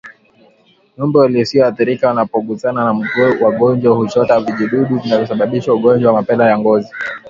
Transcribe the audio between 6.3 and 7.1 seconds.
ya ngozi